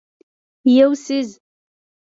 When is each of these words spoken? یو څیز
یو 0.77 0.91
څیز 1.03 1.29